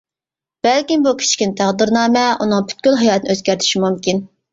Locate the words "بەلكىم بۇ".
0.67-1.11